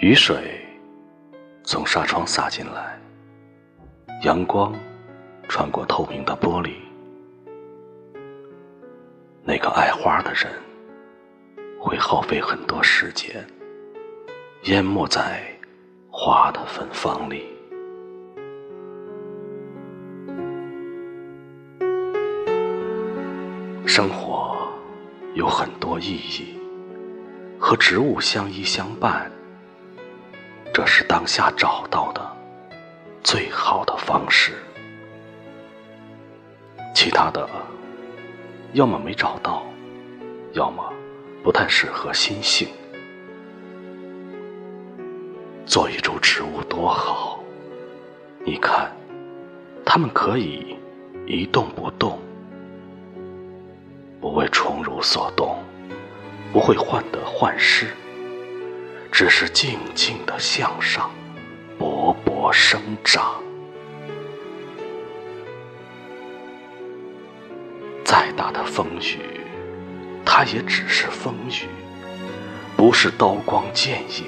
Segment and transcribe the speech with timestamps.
[0.00, 0.64] 雨水
[1.64, 2.96] 从纱窗洒进来，
[4.22, 4.72] 阳光
[5.48, 6.74] 穿过透明的玻璃。
[9.42, 10.52] 那个爱花的人
[11.80, 13.44] 会耗费很多时间，
[14.66, 15.42] 淹没在
[16.12, 17.48] 花的芬芳里。
[23.84, 24.56] 生活
[25.34, 26.56] 有很多意义，
[27.58, 29.28] 和植物相依相伴。
[30.78, 32.24] 这是当下找到的
[33.24, 34.52] 最好的方式，
[36.94, 37.50] 其他的
[38.74, 39.66] 要么没找到，
[40.52, 40.80] 要么
[41.42, 42.68] 不太适合心性。
[45.66, 47.40] 做一株植物多好，
[48.44, 48.88] 你看，
[49.84, 50.76] 它们可以
[51.26, 52.20] 一动不动，
[54.20, 55.58] 不为宠辱所动，
[56.52, 57.88] 不会患得患失。
[59.10, 61.10] 只是静静的向上，
[61.78, 63.42] 勃勃生长。
[68.04, 69.18] 再大的风雨，
[70.24, 71.66] 它也只是风雨，
[72.76, 74.24] 不是刀光剑影。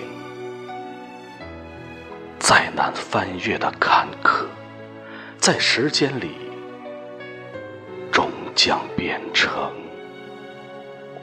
[2.39, 4.45] 再难翻越的坎坷，
[5.39, 6.31] 在时间里，
[8.11, 9.73] 终将变成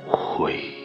[0.07, 0.76] 灰。